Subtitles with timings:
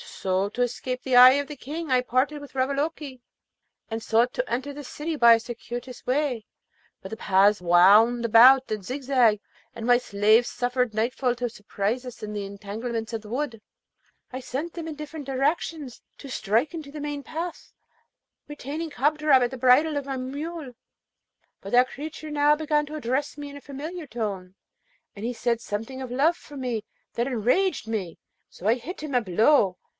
[0.03, 3.19] So, to escape the eye of the King I parted with Ravaloke,
[3.89, 6.45] and sought to enter the city by a circuitous way;
[7.01, 9.39] but the paths wound about and zigzagged,
[9.75, 13.61] and my slaves suffered nightfall to surprise us in the entanglements of the wood.
[14.31, 17.71] I sent them in different directions to strike into the main path,
[18.47, 20.73] retaining Kadrab at the bridle of my mule;
[21.61, 24.55] but that creature now began to address me in a familiar tone,
[25.15, 26.83] and he said something of love for me
[27.13, 29.77] that enraged me, so that I hit him a blow.